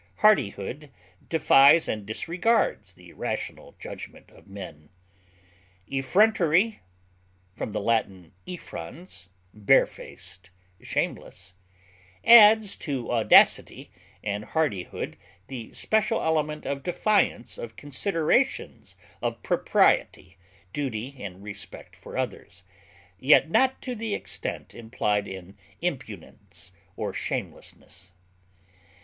Hardihood 0.21 0.89
defies 1.29 1.87
and 1.87 2.07
disregards 2.07 2.93
the 2.93 3.13
rational 3.13 3.75
judgment 3.79 4.31
of 4.31 4.47
men. 4.47 4.89
Effrontery 5.87 6.79
(L. 7.59 7.67
effrons, 8.47 9.27
barefaced, 9.53 10.49
shameless) 10.81 11.53
adds 12.25 12.75
to 12.77 13.11
audacity 13.11 13.91
and 14.23 14.43
hardihood 14.45 15.17
the 15.49 15.71
special 15.71 16.19
element 16.23 16.65
of 16.65 16.81
defiance 16.81 17.59
of 17.59 17.75
considerations 17.75 18.97
of 19.21 19.43
propriety, 19.43 20.35
duty, 20.73 21.15
and 21.23 21.43
respect 21.43 21.95
for 21.95 22.17
others, 22.17 22.63
yet 23.19 23.51
not 23.51 23.79
to 23.83 23.93
the 23.93 24.15
extent 24.15 24.73
implied 24.73 25.27
in 25.27 25.55
impudence 25.79 26.71
or 26.95 27.13
shamelessness. 27.13 28.13